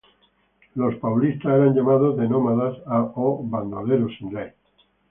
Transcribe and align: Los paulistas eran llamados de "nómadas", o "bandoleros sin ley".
Los 0.73 0.95
paulistas 0.95 1.53
eran 1.53 1.75
llamados 1.75 2.17
de 2.17 2.27
"nómadas", 2.27 2.75
o 2.87 3.39
"bandoleros 3.43 4.11
sin 4.17 4.33
ley". 4.33 4.49